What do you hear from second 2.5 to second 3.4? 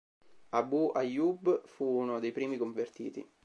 convertiti.